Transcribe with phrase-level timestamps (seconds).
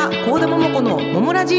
[0.00, 1.56] 家幸田桃子の桃ラジ。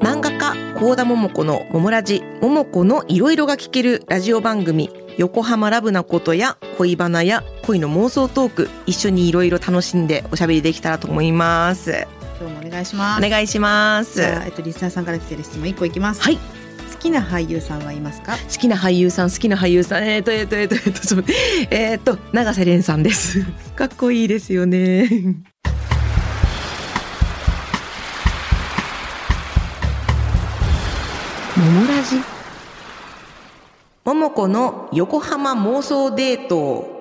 [0.00, 2.24] 漫画家幸田桃子の桃ラジ。
[2.40, 4.90] 桃子のいろいろが聞けるラジオ番組。
[5.16, 8.68] 横浜ラブなことや恋バナや恋の妄想トーク。
[8.84, 12.04] 一緒にいろいろ楽しんでおしゃべりできたらと思います。
[12.40, 13.24] 今日もお願いします。
[13.24, 14.20] お願いします。
[14.20, 16.20] えっとリスナーさんから来てる質問一個いきます。
[16.20, 16.36] はい。
[16.36, 18.32] 好きな俳優さんはいますか？
[18.32, 20.04] 好きな俳優さん好きな俳優さん。
[20.04, 21.32] えっ、とえっ、とえっ、とえっ、とちょっと
[21.70, 23.44] えっ、と永瀬廉さんです。
[23.76, 25.08] かっこいいですよね
[31.56, 32.16] 桃ラジ
[34.04, 37.00] 桃子の横浜妄想デート。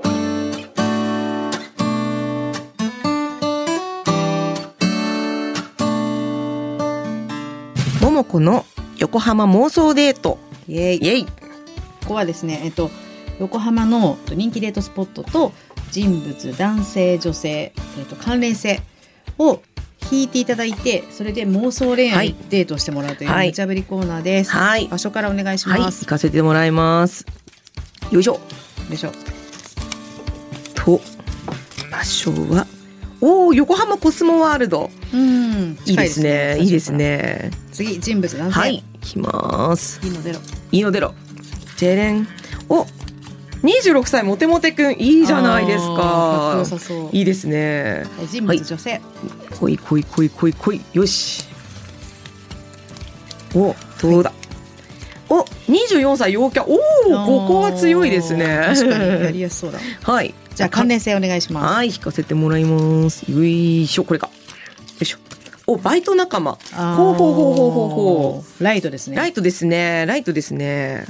[8.00, 8.64] 桃子の
[9.00, 10.38] 横浜妄想デート。
[10.68, 10.98] イエイ。
[10.98, 11.26] イエイ。
[11.26, 11.32] こ
[12.10, 12.92] こはですねえっと
[13.40, 15.52] 横浜の人気デートスポットと
[15.90, 18.82] 人物男性女性えっと関連性
[19.40, 19.64] を
[20.10, 24.52] 聞いていただいてそれで妄想恋愛はいデートをしてもらうというはい無茶ぶりコーナーです。
[24.52, 26.06] はい場所からお願いしはいます。
[26.06, 27.26] 行かせてもらいます
[28.12, 28.40] よいしょよ
[28.92, 29.12] いしょ。
[30.76, 31.00] と
[31.92, 32.68] 場所は
[33.22, 35.78] おお横浜コスモワールドうん。
[35.86, 36.92] いいですねいいです。
[36.92, 38.60] ね次人物男性。
[38.60, 38.84] はい。
[39.02, 40.40] 行きますいいの出ろ。
[40.72, 41.14] いいの出ろ
[41.78, 42.28] ジェレン
[42.70, 42.86] お
[43.64, 46.64] 26歳モテモテくんいいじゃないですか。
[47.14, 49.02] いいですねはい人物女性。
[49.60, 51.44] 来い来い来い来い来いよし
[53.56, 54.34] おどうだ？
[55.30, 59.80] お24歳陽キャおおここは強いですね確かにやりやすそうだ。
[60.04, 61.74] はいじゃあ関連性お願いします。
[61.76, 63.24] はい、引かせてもらいます。
[63.32, 64.28] よいしょ、これか。
[64.28, 64.34] よ
[65.02, 65.18] いしょ。
[65.66, 66.60] お、バイト仲間。
[66.76, 67.90] ほうほうほうほうほう
[68.42, 69.16] ほライトですね。
[69.16, 70.06] ライトですね。
[70.06, 71.06] ライトですね。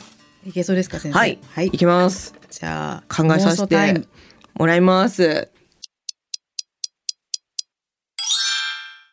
[0.46, 1.18] いけそうですか先生？
[1.18, 1.72] はい、はいい。。
[1.78, 2.34] きます。
[2.50, 4.08] じゃあ考えさせて
[4.56, 5.50] もらいます。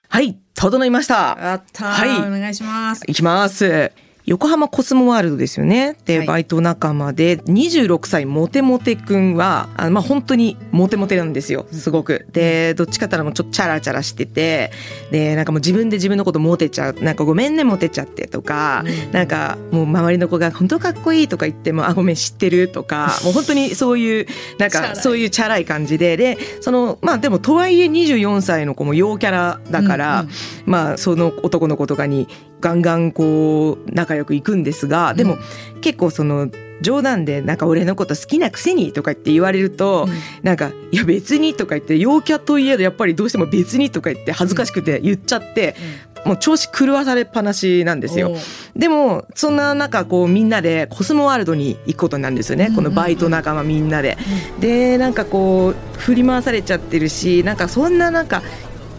[0.08, 1.52] はい、整いました。
[1.52, 3.02] あったー、はいお願いします。
[3.06, 3.92] いきます。
[4.30, 5.96] 横浜コスモワールドですよね。
[6.04, 11.66] で、はいバイト仲間で26歳モテモテくんは、あまあ本当にモテモテなんですよ。
[11.72, 12.28] すごく。
[12.30, 14.70] で、どっちかたらもうちょっとチャラチャラしてて、
[15.10, 16.94] で、なんかもう自分で自分のことモテちゃう。
[17.00, 24.26] なんかごめんねモテちゃってとか、なんかもう周りの子が本当かっこいいとか言っても、あ、ごめん知ってるとか、 もう本当にそういう、
[24.58, 30.32] なんかそういうチャラい感じで、で、その、まあでもとはいえ24歳の子も陽キャラだから、うんうん
[30.66, 32.28] まあその男の子とかに
[32.60, 35.38] ガンガンこう仲良くいくんですがでも
[35.81, 36.50] 結構その
[36.82, 40.09] 冗談でなんか俺のこと好きなくせにとか言って言われると、
[40.43, 45.76] なんかいや別にとか言って陽キャといえどやっぱりどうしても別にとか言って恥ずかしくて言っちゃって、
[46.25, 48.34] もう調子狂わされっぱなしなんですよ。
[48.75, 52.71] でもそんな中こうみんなでコスモワールドに行くことになるんですよね、うん。
[52.71, 54.16] うんうんこのバイト仲間みんなで。
[54.59, 58.42] でなんかこう振り回されちゃってるしなんかそんななんか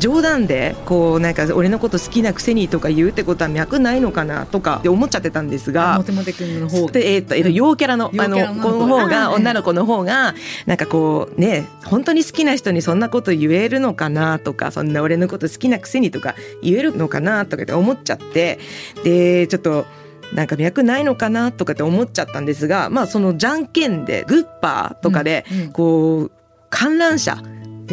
[0.02, 6.04] 冗談でこうなんか俺のこと好きなくせにとか言うってことは脈ないのかなとかって思っちゃってたんですあがモ。
[6.04, 6.92] テモテ君の方が。
[6.92, 10.34] でえっとえっと陽キャラの陽あの子の方あがー女の子の方が
[10.66, 16.34] なんかこうね本当に好きな人にそんなこと言えるのかなとかそんな俺のこと好きなくせにとか
[16.64, 18.58] 言えるのかなとかって思っちゃって
[19.04, 19.86] でちょっと
[20.34, 26.32] なんか脈ないのかなとかって思っちゃったんですがまあそのじゃんけんでグッパーとかでうんうんこう
[26.72, 27.38] 観覧車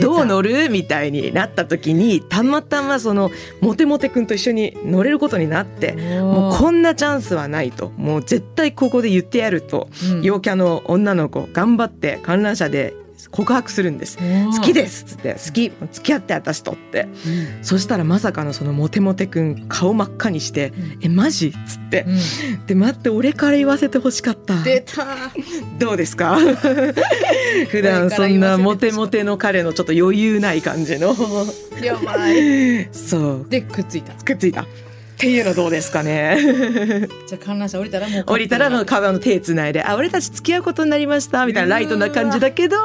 [0.00, 7.90] どう乗るみたいになった時にたまたまそのモテモテくんと一緒に乗れることになってもうこんなチャンスはないと。
[7.96, 10.22] もう絶対ここで言ってやると、うん。
[10.22, 12.94] 陽キャの女の子頑張って観覧車で
[13.30, 14.16] 告白するんです。
[14.18, 15.34] 好きですっつって。
[15.34, 15.72] 好き。
[15.92, 17.02] 付き合って私とって。
[17.02, 17.64] うん。
[17.64, 22.04] そしたらまさかのそのモテモテくん顔真っ赤にしてうん「えマジ?」っつって。
[22.08, 22.66] うん。
[22.66, 24.62] で待って俺から言わせてほしかった。
[24.62, 25.06] 出た。
[25.78, 26.38] どうですか？
[27.70, 31.14] 普段そんなモテモテの彼のちょっと余裕ない感じの。
[31.82, 32.88] やばい。
[32.92, 33.46] そう。
[33.48, 34.12] でくっついた。
[34.24, 34.66] くっついた
[35.18, 36.38] っていうのどうですかね。
[37.26, 42.76] じゃあ観覧車降りたらもう降りたらもう川の手つないで「あ俺たち付き合うことになりました」みたいなライトな感じだけど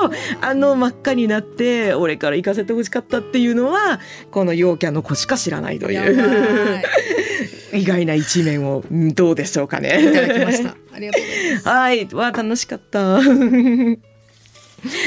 [0.41, 4.00] あの真っ赤になって俺から行かせてほしかったっていうのは
[4.31, 6.81] この陽キャの子しか知らないという。
[7.71, 10.00] 意外な一面をうんどうでしょうかね。
[10.01, 10.75] いいただきました。
[10.91, 11.68] ありがとうございます。
[11.68, 13.19] はい、わあ楽しかった。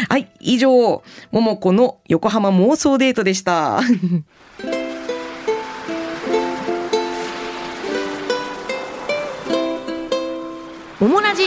[0.08, 3.80] はい、以上、桃子の横浜妄想デートでした。
[11.00, 11.44] 桃ラジ。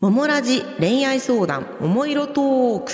[0.00, 2.92] 桃ラジ恋愛相談、桃色トーク。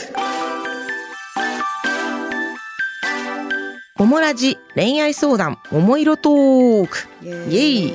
[3.97, 6.97] 桃ラジ恋愛相談、桃色トーク。
[7.25, 7.93] イエイエイ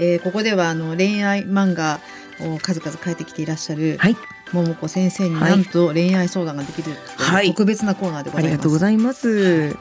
[0.00, 2.00] えーここではあの恋愛漫画
[2.40, 4.16] を数々書いてきていらっしゃるはい、
[4.52, 8.62] 桃子先生にはいなんと恋愛相談ができるはい特別なコーナーでごありがざいます。
[8.62, 9.76] とうございます。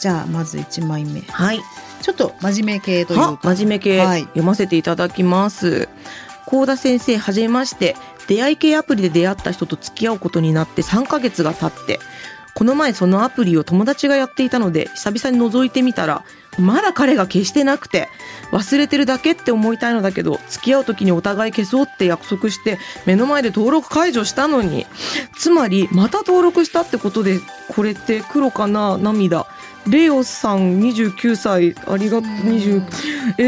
[0.00, 1.20] じゃあまず1枚目。
[1.20, 1.60] はい。
[2.02, 3.54] ちょっと真面目系というはか。
[3.54, 4.22] 真面目系、はい。
[4.22, 5.88] 読ませていただきます。
[6.46, 7.96] 高田先生はじめまして。
[8.28, 11.98] 出会い系アプリで出会った人と付き合うことになって3ヶ月が経って。
[12.54, 16.22] この前そのアプリを友達がやっていたので久々に覗いてみたら
[16.58, 18.08] まだ彼が消してなくて
[18.50, 24.86] 忘れてるだけって思いたいのだけど付き合う時にお互い消そうって約束して目の前で登録解除したのに。
[25.36, 29.46] つまりまた登録したってことでこれって黒かな涙
[29.88, 32.82] レオさん29歳ありがとう20
[33.38, 33.42] え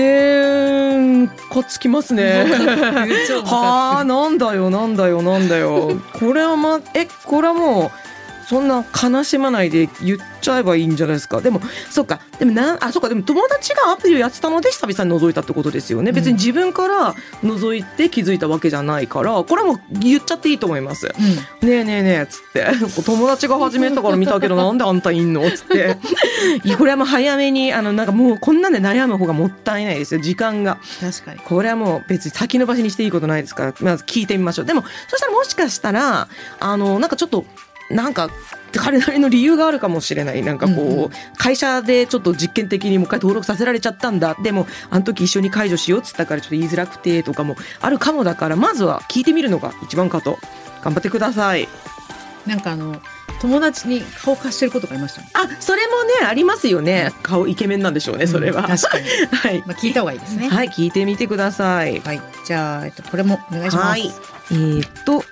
[0.97, 2.47] ー、かっつきますね。
[3.45, 6.01] はあ、なんだよ、なんだよ、なんだよ。
[6.19, 8.14] これはま、え、これはもう。
[8.47, 11.41] そんな悲しまないで言っちゃえばいいんじゃないですか。
[11.41, 11.61] でも、
[11.91, 12.21] そっか。
[12.39, 13.09] でもな、あ、そっか。
[13.09, 16.13] でも友達がアプリをやってたので久々に覗いたってことですよね。
[16.13, 21.07] 別に自分から覗いて気づいたわけじゃないから、これはもう言っちゃっていいと思います。
[21.07, 25.97] うんねえねえねえっつって友達が始めたから見たけどなんであんたいんのっつって
[26.77, 31.41] これはもう早めにあのなんかもうこんなんで悩む方がもったいないですよ時間が確かに。
[31.41, 36.29] これはもう別に先延ばしにしていいことないですからまず聞いてみましょうでもそしたらもしかしたら
[36.61, 37.45] あのなんかちょっと
[37.91, 38.31] なんか
[38.73, 50.39] 彼なりの理由があるかもしれないなんかこう、うんうん会社でちょっと実験的にもう一回登録させられちゃったんだでもあの時一緒に解除しようっつったからちょっと言いづらくてとかもあるかもだからまずは聞いてみるのが一番かと
[50.83, 51.69] 頑張ってください
[52.47, 53.01] なんかあの
[53.41, 55.29] 友達に顔貸してることがありましたね。
[55.35, 59.07] あそれもねありますよね顔イケメンなんでしょうねそれは、うん確かに。
[59.37, 60.49] はい、まあ聞いた方がいいですね。
[60.49, 62.23] はい、聞いてみてくださいはい。
[62.47, 63.87] じゃあえっとこれもお願いします。
[63.87, 64.13] はい。
[64.51, 65.25] えーっと、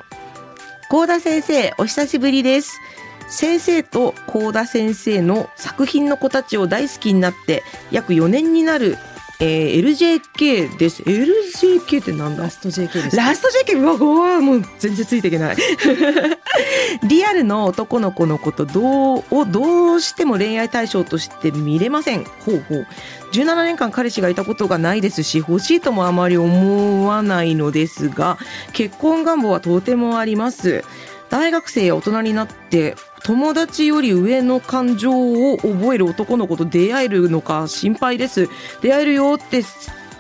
[0.92, 2.78] 高田先生、お久しぶりです。
[3.26, 8.98] 先生と高田先生の作品の子たちを大好きになって約4年になる、
[9.44, 11.02] えー LJK です。
[11.02, 12.44] LJK ってなんだ？
[12.44, 13.16] ラスト JK です。
[13.16, 15.56] ラスト JK うわごわもう全然ついていけない。
[17.08, 22.24] リアルの男の子のことどうをどうしても恋愛対象として見れません。
[22.46, 22.86] ほうほう。
[23.32, 28.38] 17年間彼氏がいたことがないですし欲しいともあまり思わないのですが
[28.74, 30.84] 結婚願望はとてもあります。
[31.30, 38.48] 大学生や大人になって友達より上の感情を覚える男の子と出会えるのか心配です。
[38.80, 39.62] 出会えるよって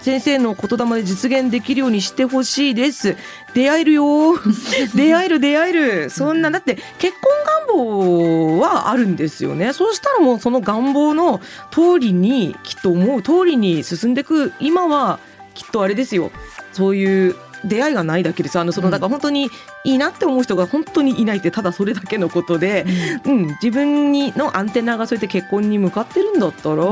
[0.02, 3.16] 先生の言霊で実現できるようにしてほしいです。
[3.54, 4.34] 出会えるよ。
[4.94, 6.10] 出会える出会える。
[6.10, 7.30] そんなだって結婚
[7.68, 9.72] 願望はあるんですよね。
[9.72, 11.40] そうしたらもうその願望の
[11.70, 14.52] 通りにきっと思う通りに進んでいく。
[14.58, 15.20] 今は
[15.54, 16.30] きっとあれですよ。
[16.72, 19.48] そういう出会いがないだけですあのそのだから本当に
[19.84, 22.84] いいなって思う人が本当にいないってただそれだけのことで、
[23.24, 26.84] うん、自分にのアンテナがそうやって結婚に向かってるんだったら、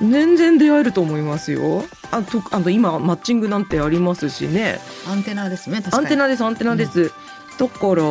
[0.00, 1.84] 全然出会えると思いますよ。
[2.10, 4.78] あとあと今マッチングなんてありますしね。
[5.06, 5.82] アンテナですね。
[5.92, 7.12] アンテナですアンテナです。
[7.58, 8.02] だから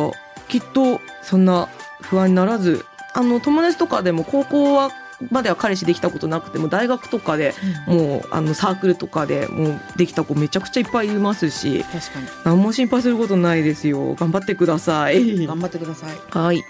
[0.48, 1.68] きっとそんな
[2.02, 4.90] 不安にならず、あの友達とかでも高校は
[5.30, 7.54] までは彼氏できたことなくても大学とかで
[7.86, 12.26] もうあのサークルとかでもうできた子めちゃくちゃいっぱいいますし、確かに。
[12.44, 14.14] 何も心配することないですよ。
[14.14, 15.46] 頑張ってください。
[15.46, 16.16] 頑張ってください。
[16.30, 16.62] はい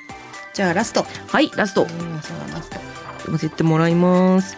[0.55, 1.05] じゃあラスト。
[1.29, 1.83] はいラスト。
[1.83, 1.89] うん
[2.23, 2.77] そうだラスト。
[3.19, 4.57] 読ませてもらいます。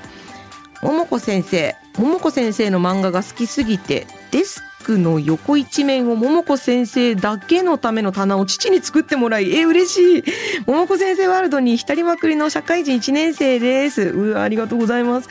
[0.82, 10.24] 桃子先生、桃子先生の漫画が好きすぎて、デスクの横一面を桃子先生だけのための棚を父に作ってもらい、え、嬉しい。
[10.66, 14.02] 桃子先生ワールドに浸りまくりの社会人1年生です。
[14.02, 15.28] うわ、ありがとうございます。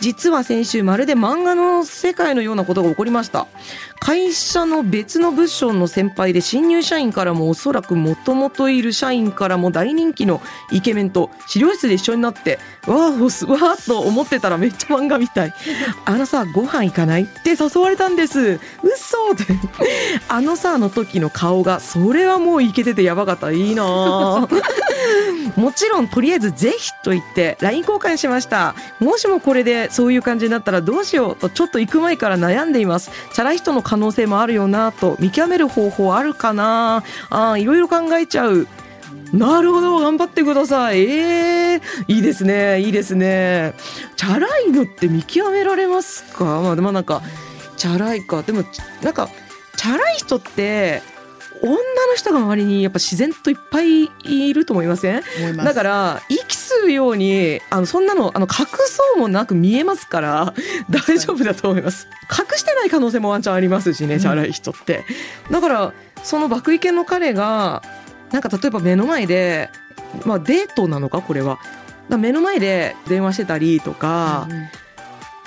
[0.00, 3.46] 実は先週まるで漫画の世界のようなことが起こりました。
[4.00, 10.40] 会社の別の部署の先輩で新入社員からもおそらくもともといる社員からも大人気の
[10.72, 15.54] イケメンと資料室で一緒になってわーおすわーっと思ってたらめっちゃ漫画みたい
[16.04, 17.22] あのさご飯行かない？
[17.22, 18.58] って誘われたんです
[18.94, 19.54] 嘘って
[20.28, 23.50] あのさの時の顔がそれはもうイケててやばかった。
[23.50, 23.84] いいな。
[23.84, 24.62] ぁ
[25.60, 28.74] もちろんとりあえずぜひと言って LINE 交換しました。
[29.00, 33.10] もしもこれでそういう感じになったらどうしようとちょっと行く前から悩んでいます。
[33.32, 37.02] チャラい人の可能性もあるよなと見極める方法あるかな。
[37.30, 38.66] あーいろいろ考えちゃう。
[39.32, 41.02] なるほど頑張ってください。
[41.04, 43.74] えー、いいですねいいですね。
[44.16, 46.44] チャラいのって見極められますか？
[46.44, 47.22] まあでもなんか
[47.82, 48.42] チャラいか。
[48.42, 48.62] でも
[49.02, 49.28] なんか
[49.76, 51.02] チャラい人って
[51.60, 51.78] 女の
[52.14, 55.22] 人が周りにやっぱ自然といっぱいいると思いません？
[55.56, 60.54] だから息吸うようにあのそんなのあの隠そうもなく見えますから
[60.90, 62.06] 大丈夫だと思います。
[62.30, 65.04] 隠してない可能性もワンチャンありますしねチャラい人って、
[65.50, 67.82] だからその爆イケの彼が
[68.30, 69.70] なんか例えば目の前で
[70.24, 71.58] まあデートなのかこれは。
[72.08, 74.68] 目の前で電話してたりとか、うん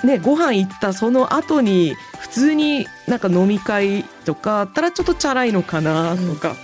[0.04, 6.54] ね、ご飯行ったその後に普通になんか飲み会とかあったらちょっとチャラいのかなとか、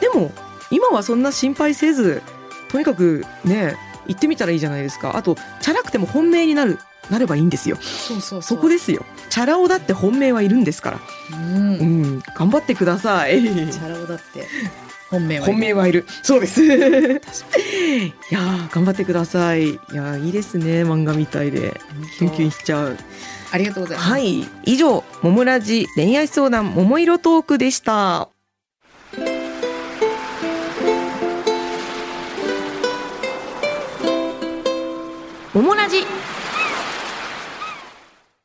[0.00, 0.32] でも
[0.70, 2.22] 今はそんな心配せず
[2.70, 3.76] とにかくね
[4.06, 5.16] 行ってみたらいいじゃないですか。
[5.16, 6.78] あとチャラくても本命になる
[7.10, 7.76] なればいいんですよ。
[7.76, 9.04] そこですよ。
[9.28, 11.00] チャラ男だって本命はいるんですから。
[11.32, 11.78] うん。
[11.78, 11.84] う
[12.16, 12.22] ん。
[12.34, 13.42] 頑張ってください。
[13.42, 14.46] チャラ男だって
[15.10, 16.04] 本命は本命はいる。
[16.22, 16.62] そうです。
[16.64, 16.68] い
[18.30, 19.70] やー頑張ってください。
[19.70, 21.80] いやーいいですね漫画みたいで。
[22.18, 22.96] キュンキュンしちゃう。
[23.52, 24.10] ありがとうございます。
[24.10, 24.46] はい。
[24.64, 28.28] 以上「ももラジ恋愛相談桃色トーク」でした。
[35.52, 36.04] ももラジ。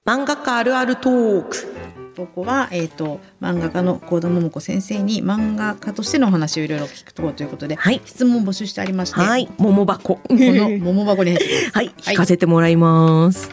[0.06, 1.79] 漫画家あるあるトーク
[2.20, 8.02] ここは、えー、と漫画家の幸田桃子先生に漫画家としてのお話をいろいろ聞くところということで、はい。
[8.04, 9.50] 質問を募集してありまして、はい。
[9.58, 10.16] 桃箱。
[10.28, 11.78] この桃箱に入ってます。
[11.78, 11.94] はい。
[12.10, 13.50] 引かせてもらいます、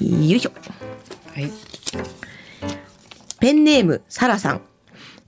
[0.00, 0.52] よいしょ。
[1.34, 1.50] はい、
[3.40, 4.62] ペンネームサラさん。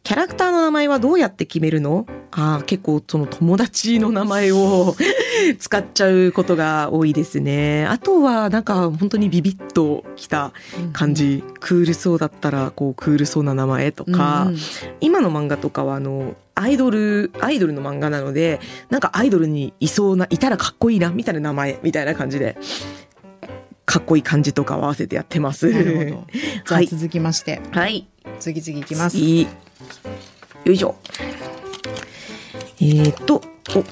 [0.02, 2.06] キャラクターの名前はどうやって決めるの？
[2.38, 4.94] あー結構その友達の名前を
[5.58, 7.86] 使っちゃうことが多いですね。
[7.86, 10.52] あとはなんか本当にビビッときた
[10.92, 14.58] 感じ、クールそうだったらこうクールそうな名前とか、うんうん
[15.00, 22.56] 今の漫画とかはあのアイドルアイドルの漫画なのでなんかアイドルにいそうないたらかっこいいなみたいな名前みたいな感じで
[23.84, 25.70] かっこいい感じとかを合わせてやってます。
[25.72, 28.06] じゃはいあ続きまして、はい。
[28.40, 29.16] 次々いきます。
[29.16, 30.96] よいしょ。
[32.80, 33.42] えー、っと、
[33.74, 33.84] お、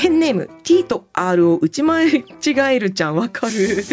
[0.00, 2.22] ペンネーム T と R を打ち間違
[2.72, 3.84] えるちゃんわかる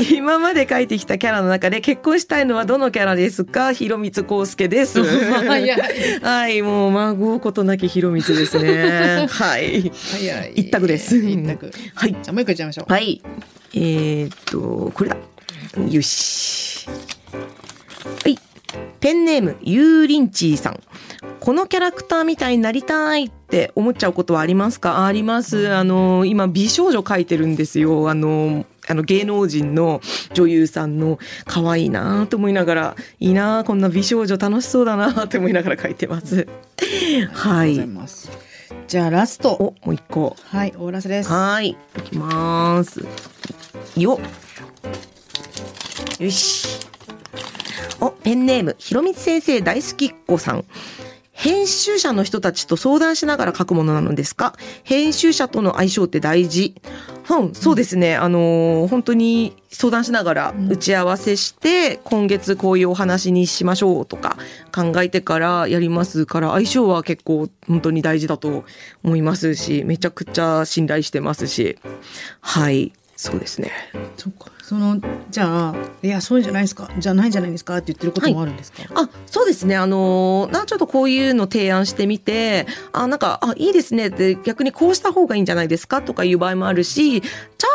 [0.10, 3.72] 今まで書いてきたキャラの中で結婚したいのはどのキャラですか？
[3.74, 5.02] 広光康介です。
[5.04, 9.26] はい、もう孫うことなき広光ですね。
[9.30, 9.92] はい。
[9.92, 10.52] 早い。
[10.54, 11.70] 一択です一択。
[11.94, 12.12] はい。
[12.12, 12.92] じゃあもう一個いっちゃいましょう。
[12.92, 13.20] はい。
[13.74, 15.16] えー、っと、これだ。
[15.90, 16.88] よし。
[18.22, 18.38] はい。
[19.00, 20.80] ペンネーム、ユーリンチーさん。
[21.44, 25.04] このキャラクターみたいになりたいって思っちゃうことはありますか？
[25.04, 25.74] あります。
[25.74, 28.08] あの、今、美少女描いてるんですよ。
[28.08, 30.00] あの、あの芸能人の
[30.32, 36.48] 女優さんの可愛いなと思いながら、いいなこんな美少女楽しそうだなって思いながら描いてます。
[37.34, 37.78] はい。
[38.88, 39.52] じゃあラスト。
[39.52, 40.38] お、もう一個。
[40.46, 41.30] はい、終わらせです。
[41.30, 43.04] はい、いきます。
[43.98, 44.20] よっ。
[46.24, 46.86] よし。
[48.00, 50.64] お、ペンネーム、ひろみつ先生大好きっ子さん。
[51.44, 54.54] 編集者の人たちと相談しながら書くものなのですか？
[54.82, 56.74] 編集者との相性って大事。
[57.28, 58.16] うん、そうですね。
[58.16, 64.38] あのー本当に相談しながら打ち合わせして、今月こういうお話にしましょうとか
[64.74, 68.64] 考えてからやりますから、相性は結構本当に大事だと
[69.02, 71.78] 思いますし、めちゃくちゃ信頼してますし、
[72.40, 73.70] はい、そうですね。
[74.16, 74.46] そっか。
[74.66, 76.88] そのじゃあいやそうじゃないですか。
[76.98, 78.82] じゃないじゃないですかって言ってることもあるんですか？
[78.94, 79.76] あ、そうですね。
[79.76, 87.28] あの、なちょっとこういうの提案してみて、あ、なんか、あ、いいですねって逆にこうした方がいいんじゃないですかとかいう場合もあるし、ちょ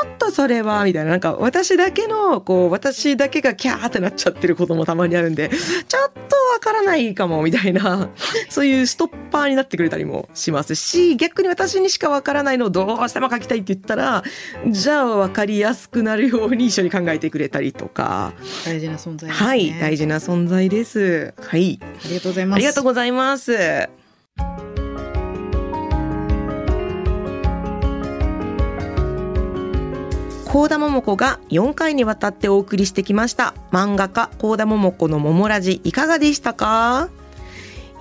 [0.08, 6.20] っとそれは、みたいな、なんか私だけの、こう、私だけがキャーってなっちゃってることもたまにあるんで、ちょっと
[6.54, 8.10] わからないかも、みたいな、
[8.50, 14.24] そういうストッパーになってくれたりもしますし、逆に私にしかわからないのをどうしても書きたいって言ったら、
[14.68, 18.34] じゃあわかりやすくなるように一緒に考えてくれたりとか、
[18.66, 19.36] 大事な存在ね。
[19.36, 21.34] はい、大事な存在です。
[21.42, 21.80] はい。
[21.82, 22.56] ありがとうございます。
[22.56, 23.90] ありがとうございます。
[30.46, 37.10] 高田桃子が4回にわたってお送りしてきました漫画家高田桃子の桃ラジいかがでしたか？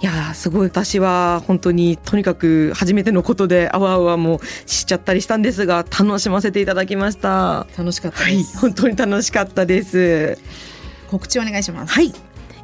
[0.01, 8.45] いやーすごい私は本当にとにかく初めてのことであわあわもしちゃったりしたんですが楽しませていただきました楽しかったはい。
[8.61, 10.39] 本当に楽しかったです
[11.11, 11.93] 告知お願いします。
[11.93, 12.13] はい。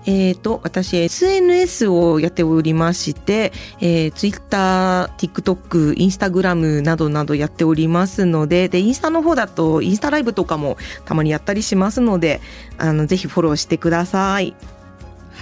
[0.07, 10.76] えー、と、私、SNS をやっておりまして、えー、Twitter、TikTok、Instagram などなどやっておりますので、で、インスタの方だと、インスタライブとかも
[11.07, 12.43] たまにやったりしますので、
[12.76, 14.55] あの、ぜひフォローしてください。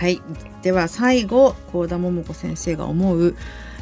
[0.02, 0.20] はい。
[0.62, 3.36] では最後、幸田桃子先生が思う、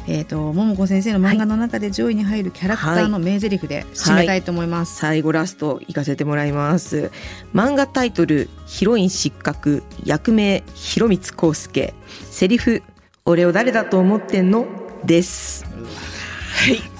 [0.07, 4.97] えっ、と桃子先生の漫画の中で上位に入るキャラクターの名台詞で締めたいと思います。
[4.97, 7.09] 最後ラスト行かせてもらいます。
[7.55, 11.95] 漫画タイトルヒロイン失格役名広光康介
[12.29, 12.83] セリフ
[13.25, 14.67] 俺を誰だと思ってんの？
[15.03, 15.65] です。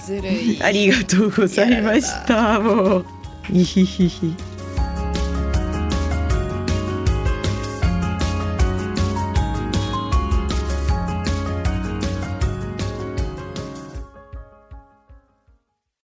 [0.04, 0.60] ずるい。
[0.60, 2.58] ありがとうございました。
[2.58, 3.06] もう。
[3.52, 4.34] いひひひ